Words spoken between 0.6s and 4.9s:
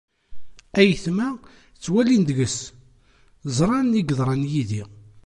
Ayetma ttwalin deg-s ẓran i yeḍran yid-i.